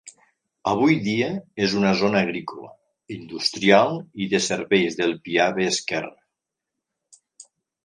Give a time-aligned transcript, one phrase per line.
[0.69, 1.27] Avui dia
[1.65, 2.71] és una zona agrícola,
[3.17, 6.15] industrial i de serveis del Piave esquerra.